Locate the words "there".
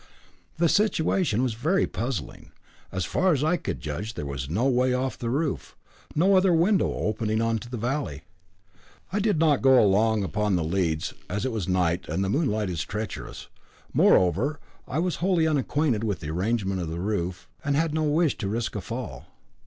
4.15-4.25